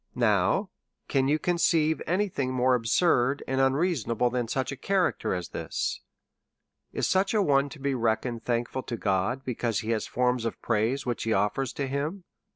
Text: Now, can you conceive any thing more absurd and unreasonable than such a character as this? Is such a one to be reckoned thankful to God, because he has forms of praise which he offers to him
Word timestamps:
Now, 0.15 0.71
can 1.07 1.27
you 1.27 1.37
conceive 1.37 2.01
any 2.07 2.27
thing 2.27 2.51
more 2.51 2.73
absurd 2.73 3.43
and 3.47 3.61
unreasonable 3.61 4.31
than 4.31 4.47
such 4.47 4.71
a 4.71 4.75
character 4.75 5.35
as 5.35 5.49
this? 5.49 6.01
Is 6.91 7.07
such 7.07 7.35
a 7.35 7.41
one 7.43 7.69
to 7.69 7.77
be 7.79 7.93
reckoned 7.93 8.43
thankful 8.43 8.81
to 8.81 8.97
God, 8.97 9.45
because 9.45 9.81
he 9.81 9.91
has 9.91 10.07
forms 10.07 10.43
of 10.43 10.59
praise 10.59 11.05
which 11.05 11.21
he 11.21 11.33
offers 11.33 11.71
to 11.73 11.85
him 11.85 12.23